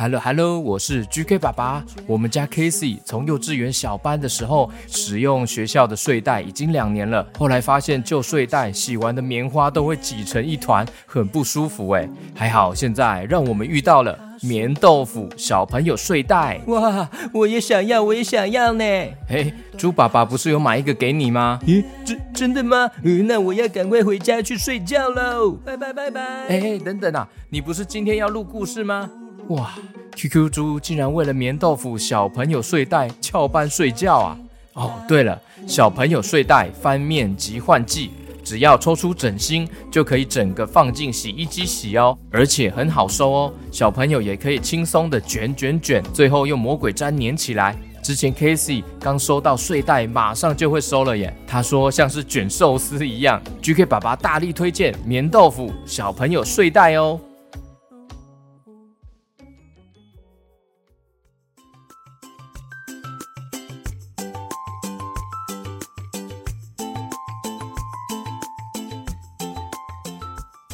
[0.00, 1.84] Hello Hello，我是 GK 爸爸。
[2.06, 12.08] 我们家 Casey 从幼稚园小班的时候使用学校的睡袋已经两年了，后来发现旧睡袋洗完的棉花都会挤成一团，很不舒服哎。
[12.32, 18.84] 还好现在让我们遇到了棉豆腐小朋友睡袋，哇，我也想要，我也想要呢。
[19.26, 21.58] 嘿，猪爸爸不是有买一个给你吗？
[21.66, 22.88] 咦，真真的吗？
[23.02, 25.58] 嗯，那我要赶快回家去睡觉喽。
[25.64, 26.22] 拜拜拜拜。
[26.46, 29.10] 哎，等等啊，你不是今天要录故事吗？
[29.48, 29.72] 哇
[30.14, 34.38] ，QQ 猪竟然为了棉豆腐小朋友睡袋翘班睡觉啊！
[34.74, 38.10] 哦，对了，小朋友睡袋翻面即换季，
[38.44, 47.74] 只要抽出枕芯就可以整个放进洗衣机洗哦，而且很好收哦，小朋友也可以轻松的卷卷卷，最后用魔鬼粘粘起来。
[48.02, 53.42] 之前 Casey 刚收到睡袋，马上就会收了耶，他说像是卷寿司一样。
[53.62, 57.18] GK 爸爸大力推荐棉豆腐小朋友睡袋哦。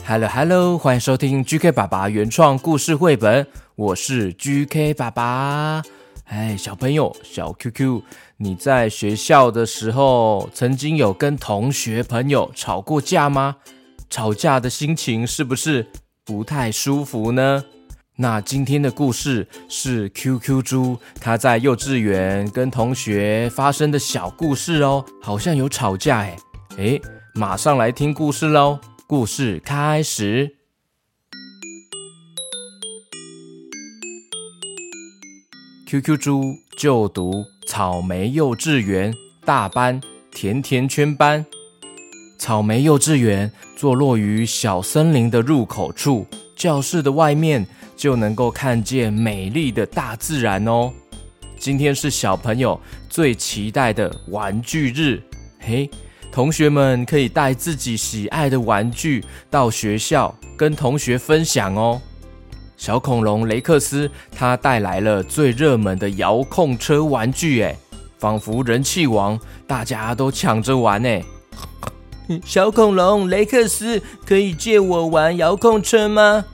[0.06, 5.82] Hello Hello，欢迎收听 GK 爸爸原创故事绘本，我是 GK 爸爸。
[6.26, 8.02] 哎，小朋友，小 QQ，
[8.36, 13.56] 你在学校的时候曾经有跟同学朋友吵过架吗？
[14.10, 15.86] 吵架的心情是不是
[16.22, 17.64] 不太舒服呢？
[18.16, 26.36] 那今天的故事是 QQ 猪他在幼稚园跟同学发生的小故事哦，好像有吵架哎
[26.76, 27.00] 哎，
[27.32, 28.78] 马上来听故事喽。
[29.06, 30.56] 故事开始。
[35.86, 36.42] QQ 猪
[36.78, 40.00] 就读草莓幼稚园大班
[40.32, 41.44] 甜甜圈班。
[42.38, 50.90] 草莓幼稚园坐落于小森林的入口处，教室的外面就能够看见美丽的大自然哦。
[51.58, 55.22] 今天是小朋友最期待的玩具日，
[55.60, 55.90] 嘿。
[56.34, 62.02] 同学们可以带自己喜爱的玩具到学校跟同学分享哦。
[62.76, 67.76] 小恐龙雷克斯他带来了最热门的遥控车玩具，哎，
[68.18, 69.38] 仿佛人气王，
[69.68, 71.20] 大家都抢着玩呢。
[72.44, 76.46] 小恐龙雷克斯，可以借我玩遥控车吗？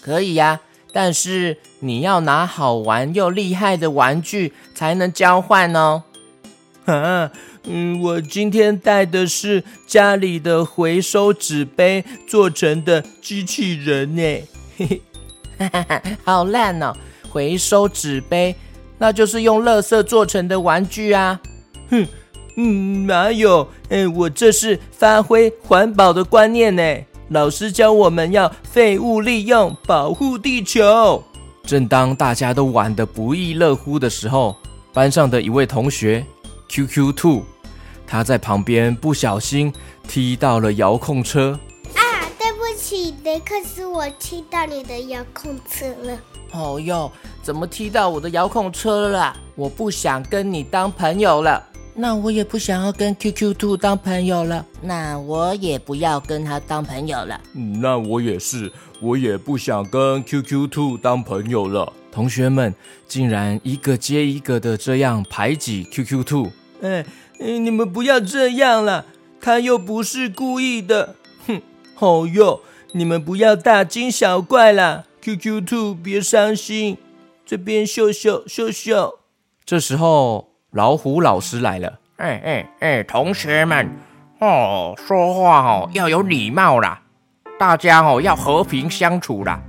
[0.00, 0.60] 可以呀，
[0.92, 6.04] 但是你要拿好玩又厉害的玩具才能交换哦。
[6.86, 7.32] 啊。
[7.68, 14.22] 嗯，我今天带的是家里的回收纸杯做成的机器人呢，
[14.76, 15.02] 嘿嘿，
[15.58, 16.94] 哈哈哈，好烂哦！
[17.28, 18.54] 回收纸杯，
[18.98, 21.40] 那就是用垃圾做成的玩具啊！
[21.90, 22.06] 哼，
[22.56, 23.68] 嗯，哪有？
[23.88, 26.82] 哎，我这是发挥环保的观念呢。
[27.30, 31.22] 老师教我们要废物利用，保护地球。
[31.64, 34.56] 正当大家都玩得不亦乐乎的时候，
[34.92, 36.24] 班上的一位同学
[36.68, 37.42] QQ Two。
[38.06, 39.72] 他在旁边不小心
[40.06, 41.58] 踢到了遥控车
[41.94, 42.00] 啊！
[42.38, 46.18] 对不起，雷克斯，我踢到你的遥控车了。
[46.52, 47.10] 哦哟，
[47.42, 49.36] 怎么踢到我的遥控车了？
[49.56, 51.62] 我不想跟你当朋友了。
[51.98, 54.64] 那我也不想要跟 QQ 兔当朋友了。
[54.82, 57.40] 那我也不要跟他当朋友了。
[57.54, 61.92] 嗯，那我也是，我也不想跟 QQ 兔当朋友了。
[62.12, 62.74] 同学们
[63.08, 66.52] 竟然一个接一个的这样排挤 QQ 兔。
[66.82, 66.90] 哎。
[66.90, 67.06] 哎，
[67.38, 69.04] 你们不要这样了，
[69.40, 71.16] 他又不是故意的。
[71.46, 71.60] 哼，
[71.94, 72.60] 好哟，
[72.92, 75.04] 你们不要大惊小怪啦。
[75.22, 76.98] QQ2，别伤心，
[77.44, 79.18] 这边秀秀秀秀。
[79.64, 81.98] 这时候，老虎老师来了。
[82.16, 83.90] 哎哎哎，同学们，
[84.38, 87.02] 哦，说话哦要有礼貌啦，
[87.58, 89.60] 大家哦要和平相处啦，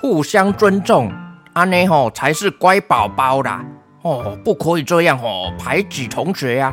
[0.00, 1.12] 互相尊重，
[1.52, 3.64] 阿内吼才是乖宝宝啦。
[4.02, 6.72] 哦，不可以这样哦，排挤同学呀。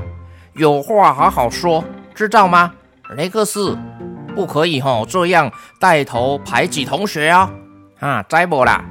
[0.57, 1.84] 有话好好说，
[2.16, 2.73] 知道吗？
[3.16, 3.78] 雷克斯，
[4.35, 7.51] 不可以吼这样带头排挤同学啊！
[8.00, 8.84] 啊，再不啦？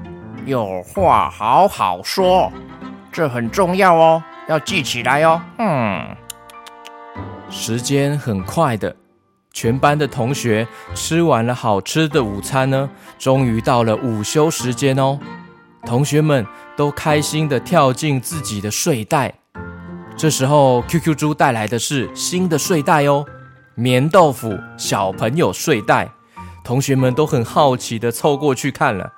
[0.44, 2.52] 有话好好说，
[3.10, 5.42] 这很重要哦，要记起来哦。
[5.58, 6.16] 嗯，
[7.50, 8.94] 时间很快的，
[9.52, 15.18] 全班的同学吃完了好吃的午餐呢，终于到了午休时间哦。
[15.84, 16.46] 同学们
[16.76, 19.34] 都开心地跳进自己的睡袋。
[20.16, 23.24] 这时候，QQ 猪带来的是新的睡袋哦，
[23.74, 26.10] 棉豆腐小朋友睡袋。
[26.64, 29.12] 同学们都很好奇地凑过去看了，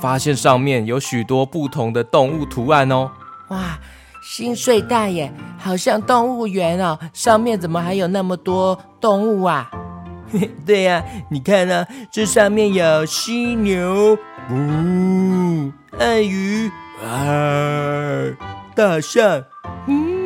[0.00, 3.10] 发现上面有许多不同的动物图案哦。
[3.48, 3.78] 哇，
[4.22, 9.70] 新睡袋耶，好像动物园哦，上面怎么还有那么多动物啊？
[10.66, 14.18] 对呀，你看呢，这上面有犀牛，
[14.50, 16.70] 呜，鳄鱼，
[17.02, 18.36] 啊，
[18.74, 19.44] 大象，
[19.86, 20.19] 嗯，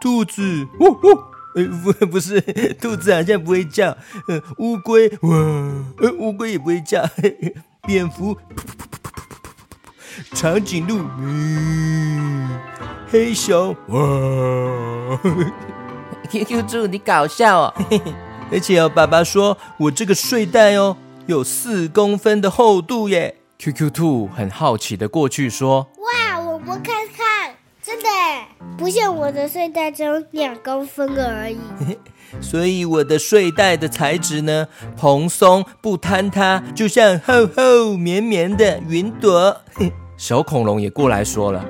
[0.00, 1.22] 兔子，呜呜，
[1.54, 2.40] 呃，不， 不是，
[2.80, 3.96] 兔子好像不会叫，
[4.28, 5.36] 呃，乌龟，哇，
[5.98, 7.04] 呃，乌龟也不会叫，
[7.86, 9.56] 蝙蝠，噗噗噗噗噗
[10.30, 12.58] 噗噗，长颈鹿，嗯，
[13.10, 15.18] 黑熊，哇
[16.30, 17.74] ，QQ 猪， 你搞笑哦，
[18.52, 20.96] 而且哦，爸爸说我这个睡袋哦。
[21.26, 28.08] 有四公分的厚度耶！QQ 兔很好奇的过去说：“哇，我们看看，真的
[28.78, 31.58] 不像我的睡袋只有两公分而已。
[32.40, 39.60] 所以我的睡袋的材质呢，蓬松不坍塌，就像厚厚绵绵的云朵。
[40.16, 41.64] ”小恐龙也过来说了：“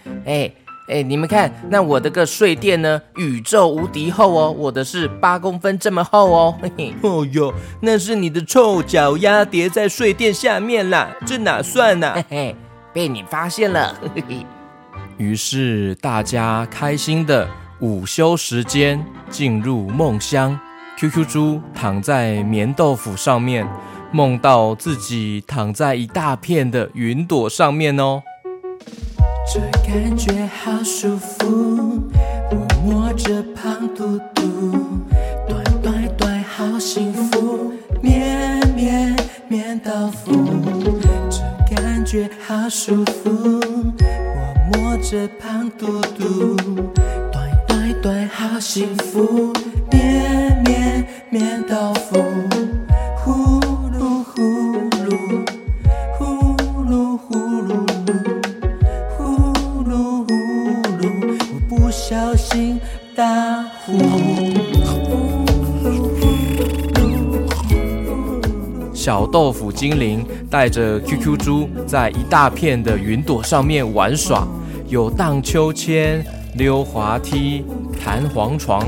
[0.26, 0.52] 哎。”
[0.90, 3.00] 哎，你们看，那我的个睡垫呢？
[3.14, 6.58] 宇宙无敌厚哦，我的是八公分这么厚哦。
[6.60, 12.12] 嘿嘿，哦哟，那是你的臭脚丫叠在睡垫下面啦，这哪算呢？
[12.16, 12.56] 嘿嘿，
[12.92, 13.96] 被你发现了。
[14.16, 14.44] 嘿嘿。
[15.20, 17.46] 于是大家开心的
[17.80, 20.58] 午休时间进入梦乡。
[20.96, 23.68] QQ 猪躺在棉豆腐上面，
[24.10, 28.22] 梦到自己躺在一大片的云朵上面哦。
[29.52, 32.02] 这感觉好舒服，
[32.50, 34.72] 我摸着胖嘟嘟，
[35.46, 39.14] 短短短好幸福，绵绵
[39.48, 40.32] 绵豆腐。
[41.28, 43.60] 这感觉好舒服，
[44.98, 46.56] 着胖嘟嘟，
[47.32, 49.52] 短短短好幸福，
[49.90, 52.24] 绵绵绵豆腐。
[68.92, 74.46] 小豆腐精灵带着 QQ 猪在一大片的云朵上面玩耍，
[74.90, 76.24] 有荡秋千、
[76.56, 77.64] 溜滑梯、
[78.04, 78.84] 弹簧床。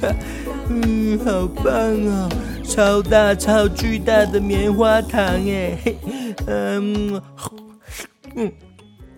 [0.70, 2.30] 嗯，好棒哦！
[2.64, 5.76] 超大、超巨大的棉花糖耶！
[6.46, 7.20] 嗯，
[8.34, 8.52] 嗯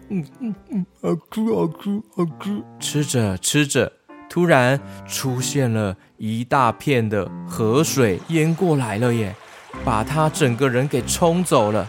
[0.08, 2.62] 嗯嗯嗯，好吃，好吃，好吃。
[2.80, 3.92] 吃着吃着，
[4.28, 9.32] 突然出现了一大片的河水淹过来了耶！
[9.84, 11.88] 把他整个人给冲走了，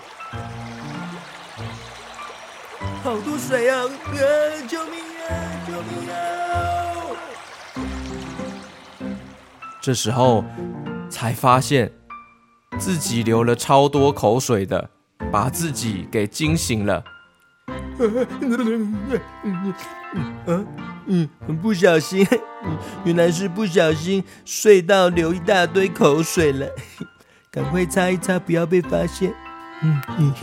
[9.88, 10.44] 这时候
[11.10, 11.90] 才发现
[12.78, 14.90] 自己流了超多口水的，
[15.32, 17.02] 把自己给惊醒了。
[17.98, 18.28] 嗯
[21.08, 22.28] 嗯，很不小心，
[23.06, 26.68] 原来是不小心睡到流一大堆口水了。
[27.50, 29.34] 赶快擦一擦，不要被发现。
[29.84, 30.34] 嗯嗯。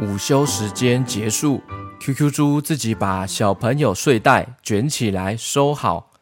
[0.00, 1.62] 午休时间结束
[2.00, 6.12] ，QQ 猪自己把小朋友睡袋卷起来收好，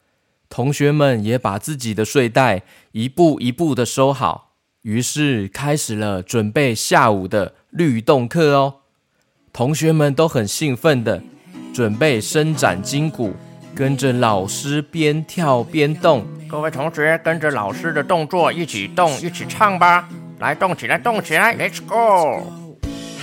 [0.55, 2.63] 同学们也把自己的睡袋
[2.93, 4.53] 一步一步的收好，
[4.83, 8.75] 于是开始了准备下午的律动课哦。
[9.53, 11.21] 同学们都很兴奋的
[11.75, 13.33] 准备伸展筋骨，
[13.75, 16.25] 跟着老师边跳边动。
[16.49, 20.09] 各位同学，跟着老师的动作一起动，一起唱吧！
[20.39, 22.47] 来，动起来，动起来，Let's go！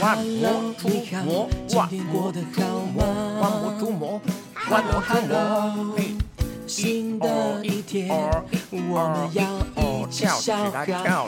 [0.01, 0.89] 万魔出
[1.23, 2.43] 魔，万魔出
[2.91, 3.01] 魔，
[3.39, 4.21] 万魔出魔，
[4.69, 5.95] 万魔出魔。
[6.71, 7.27] 新的
[7.61, 8.07] 一天，
[8.69, 9.43] 我们要
[9.75, 11.27] 一起笑哈哈。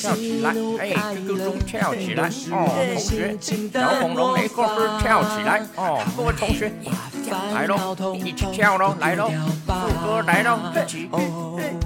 [0.00, 6.72] 跳起来，哎，QQ 猪跳起来，哦，同学，小恐龙没过分跳起来，哦，各位同学，
[7.52, 9.28] 来喽，一起跳喽，来喽，
[9.66, 9.72] 副
[10.06, 11.10] 歌来喽，一起，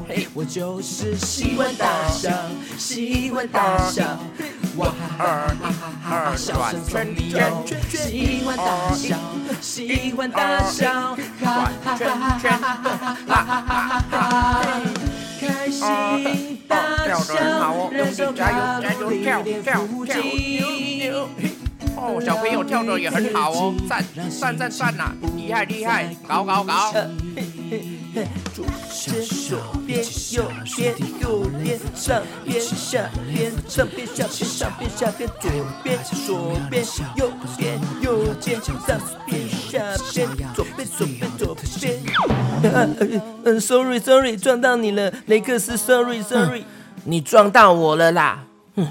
[0.06, 2.30] 嘿，我就是喜欢大笑，
[2.76, 4.04] 喜欢大笑，
[4.76, 5.81] 哇哈哈
[6.12, 7.00] 哈哈，笑声中
[7.30, 9.16] 有，喜欢大笑，
[9.62, 12.36] 喜欢大笑，哈哈哈哈
[13.66, 14.16] 哈哈，
[15.40, 16.76] 开心大
[17.24, 20.20] 笑，人生加油加油跳跳跳跳！
[21.96, 24.04] 哦，小朋友跳的也很好哦，赞
[24.38, 26.92] 赞赞赞呐，厉害厉害，搞搞搞！
[28.14, 30.44] 嘿左边左边右
[30.76, 35.50] 边右边上边下边上边下边上边下边左
[35.82, 36.84] 边左边
[37.16, 39.80] 右边右边上边下
[40.12, 41.98] 边左边左边左边。
[43.44, 46.64] 嗯，sorry sorry，撞到你了，雷克斯，sorry sorry，
[47.04, 48.44] 你撞到我了啦，
[48.76, 48.86] 哼，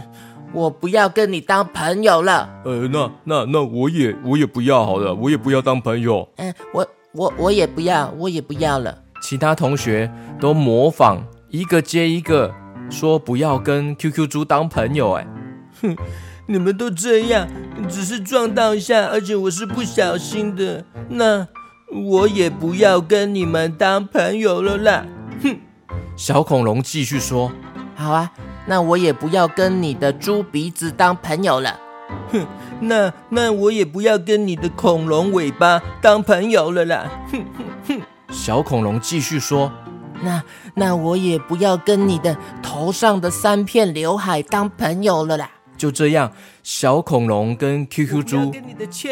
[0.51, 2.49] 我不要跟你当朋友了。
[2.65, 6.27] 呃，那那那我也我也不要好了，我也不要当朋友。
[6.37, 8.97] 嗯，我我我也不要，我也不要了。
[9.31, 10.11] 其他同学
[10.41, 12.53] 都模仿一个接一个
[12.89, 15.25] 说不要跟 QQ 猪当朋友，哎，
[15.81, 15.95] 哼，
[16.47, 17.47] 你们都这样，
[17.87, 21.47] 只是撞到一下，而且我是不小心的，那
[22.09, 25.05] 我也不要跟你们当朋友了啦。
[25.41, 25.57] 哼！
[26.17, 27.49] 小恐龙继续说
[27.95, 28.33] ：“好啊，
[28.67, 31.79] 那我也不要跟你的猪鼻子当朋友了。
[32.33, 32.45] 哼，
[32.81, 37.09] 那那我也不要跟你的恐龙尾巴当朋友了啦。
[37.31, 38.01] 哼哼哼！”
[38.41, 39.71] 小恐龙继续说。
[40.23, 40.41] 那
[40.73, 45.51] 那我也不要跟你的头上的三片刘海当朋友了啦。
[45.77, 46.31] 就这样，
[46.63, 48.51] 小恐龙跟 QQ 猪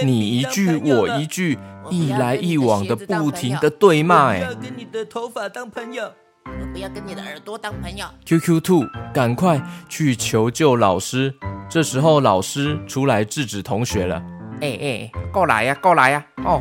[0.04, 1.60] 你一句我一句，
[1.92, 4.30] 一来一往的不停的对骂。
[4.30, 6.12] 哎，不要跟你的头发当朋友，
[6.46, 8.08] 我不要跟你的耳朵当朋友。
[8.26, 8.84] QQ 兔，
[9.14, 11.36] 赶快去求救老师。
[11.70, 14.24] 这时候老师出来制止同学了。
[14.62, 16.26] 哎哎，过来呀，过来呀！
[16.44, 16.60] 哦，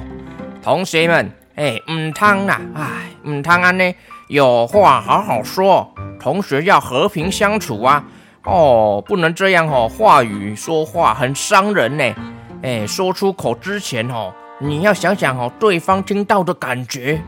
[0.63, 3.95] 同学们，哎，唔通啊，哎，唔通安呢。
[4.29, 8.05] 有话好好说，同学要和平相处啊！
[8.45, 12.15] 哦，不能这样哦，话语说话很伤人呢。
[12.63, 17.21] 哎，说出口之前哦，你要想想哦，对方听到的感觉。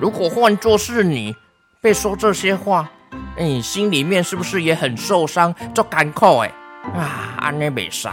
[0.00, 1.36] 如果换作是你
[1.80, 2.90] 被说这些话，
[3.36, 5.54] 哎，心里面是不是也很受伤？
[5.72, 6.50] 就干扣哎
[6.92, 8.10] 啊，安内没塞。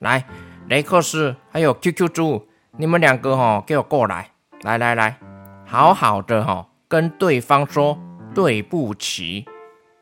[0.00, 0.24] 来，
[0.66, 4.31] 雷克斯还有 QQ 猪，你们两个哦，给我过来，
[4.62, 5.18] 来来来，
[5.66, 6.66] 好好的哈。
[6.88, 7.98] 跟对方说
[8.34, 9.46] 对不起，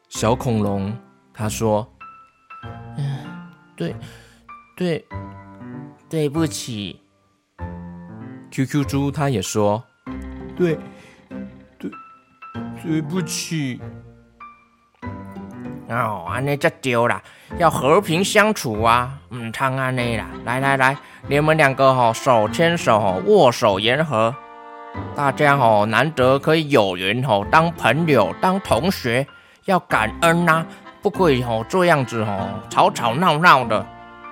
[0.08, 0.96] 小恐龙
[1.32, 1.88] 他说
[2.98, 3.94] ：“嗯，对，
[4.76, 5.06] 对，
[6.08, 7.00] 对不起。”
[8.50, 9.82] QQ 猪他也说
[10.56, 10.76] ：“对，
[11.78, 11.90] 对，
[12.82, 13.80] 对不起。”
[15.88, 17.20] 哦，安尼就丢了，
[17.58, 20.26] 要和平相处啊，唔通安尼啦。
[20.44, 20.96] 来来来，
[21.28, 24.34] 你们两个哈手牵手，握手言和。
[25.14, 29.26] 大家哦，难得可以有缘哦，当朋友、当同学，
[29.66, 30.66] 要感恩呐，
[31.02, 33.86] 不可以哦这样子哦，吵吵闹闹的。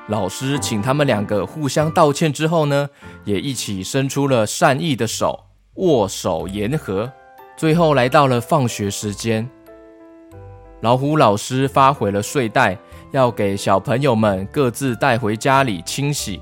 [0.09, 2.89] 老师请他们两个互相道歉之后呢，
[3.25, 7.11] 也一起伸出了善意的手，握手言和。
[7.57, 9.49] 最后来到了放学时间，
[10.81, 12.79] 老虎老师发回了睡袋，
[13.13, 16.41] 要给小朋友们各自带回家里清洗。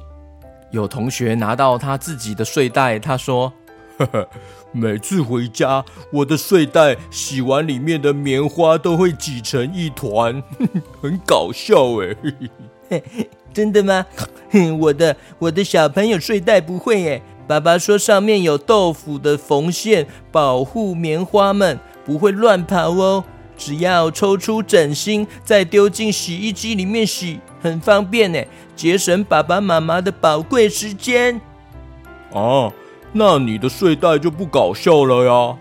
[0.70, 3.52] 有同学拿到他自己的睡袋，他说。
[4.72, 10.42] 每次回家，我的睡袋洗完里面的棉花都会挤成一团，
[11.00, 12.16] 很搞笑哎。
[13.52, 14.04] 真的吗？
[14.78, 17.22] 我的我的小朋友睡袋不会哎。
[17.48, 23.24] 爸爸说上面有豆腐的缝线，保护棉花们不会乱跑哦。
[23.56, 31.40] 只要抽出枕芯，再丢进洗衣机里面洗，很方便哎，节省爸爸妈妈的宝贵时间。
[32.32, 32.72] 哦。
[33.12, 35.56] 那你的睡袋就不搞笑了呀？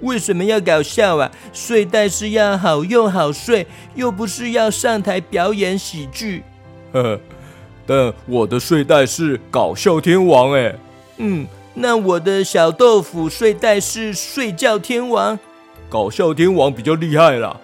[0.00, 1.30] 为什么要搞笑啊？
[1.52, 6.44] 睡袋是要好用好睡，又不是要上台表演喜剧。
[6.92, 7.20] 呵呵，
[7.84, 10.74] 但我的睡袋是搞笑天王哎。
[11.16, 15.36] 嗯，那我的小豆腐睡袋是睡觉天王。
[15.88, 17.56] 搞笑天王比较厉害啦，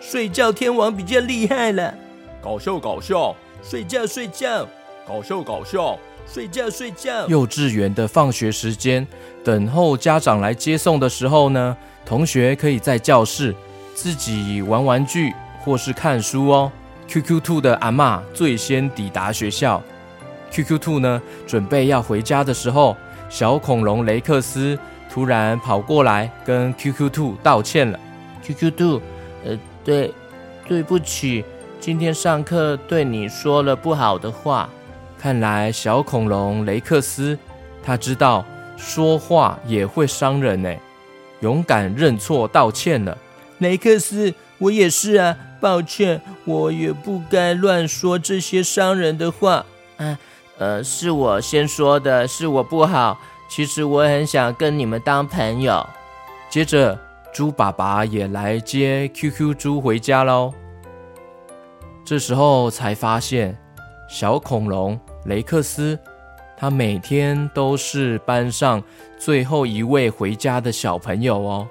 [0.00, 1.92] 睡觉天王比较厉害啦。
[2.40, 4.66] 搞笑搞笑，睡觉睡觉，
[5.06, 5.98] 搞笑搞笑。
[6.26, 7.26] 睡觉睡觉。
[7.28, 9.06] 幼稚园的放学时间，
[9.44, 13.54] 等候家长来接送的时候呢，同学可以在教室
[13.94, 15.32] 自己玩玩具
[15.64, 16.72] 或是看书哦。
[17.08, 19.82] QQ 兔的阿妈最先抵达学校。
[20.50, 22.96] QQ 兔呢，准备要回家的时候，
[23.28, 24.78] 小恐龙雷克斯
[25.10, 28.00] 突然跑过来跟 QQ 兔道歉了。
[28.42, 29.00] QQ 兔，
[29.44, 30.12] 呃，对，
[30.66, 31.44] 对不起，
[31.80, 34.68] 今天上课对你说了不好的话。
[35.22, 37.38] 看来小恐龙雷克斯，
[37.80, 38.44] 他知道
[38.76, 40.74] 说话也会伤人呢，
[41.42, 43.16] 勇敢认错道歉了。
[43.58, 49.64] 雷克斯，我也是啊，抱歉，我也不该乱说这些伤人的话。
[49.96, 50.18] 啊，
[50.58, 53.16] 呃，是我先说的，是我不好。
[53.48, 55.86] 其实我很想跟你们当朋友。
[56.50, 56.98] 接着，
[57.32, 60.52] 猪爸爸也来接 QQ 猪回家喽。
[62.04, 63.56] 这时候才发现，
[64.08, 64.98] 小恐龙。
[65.24, 65.96] 雷克斯，
[66.56, 68.82] 他每天都是班上
[69.16, 71.68] 最后一位回家的小朋友哦。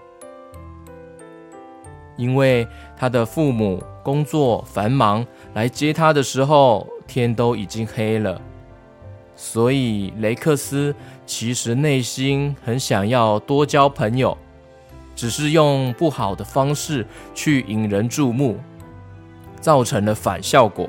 [2.15, 8.39] 因为他的父母工作繁忙，来接他的时候天都已经黑了，
[9.35, 14.37] 所以雷克斯其实内心很想要多交朋友，
[15.13, 18.57] 只是用不好的方式去引人注目，
[19.59, 20.87] 造成了反效果。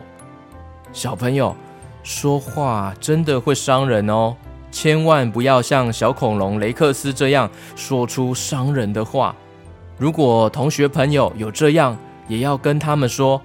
[0.92, 1.57] 小朋友。
[2.02, 4.35] 说话真的会伤人哦，
[4.71, 9.35] 千万不要像小恐龙雷克斯这样说出伤人的话。
[9.99, 13.40] 如果同学朋友有这样，也要跟他们说，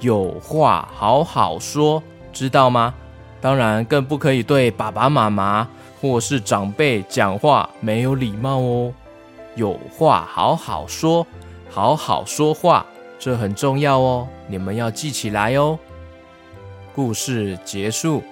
[0.00, 2.94] 有话好好说，知道吗？
[3.40, 5.66] 当然，更不可以对爸爸妈妈
[6.00, 8.92] 或是长辈讲话没有礼貌哦。
[9.54, 11.26] 有话好好说，
[11.70, 12.84] 好好说话，
[13.18, 15.78] 这很重要哦，你们要记起来哦。
[16.94, 18.22] 故事结束。